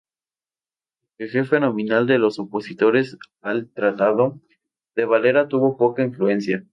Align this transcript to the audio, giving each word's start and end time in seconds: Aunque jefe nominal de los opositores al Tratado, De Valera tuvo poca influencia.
Aunque 1.19 1.31
jefe 1.31 1.59
nominal 1.59 2.07
de 2.07 2.17
los 2.17 2.39
opositores 2.39 3.19
al 3.43 3.69
Tratado, 3.71 4.39
De 4.95 5.05
Valera 5.05 5.47
tuvo 5.47 5.77
poca 5.77 6.01
influencia. 6.01 6.63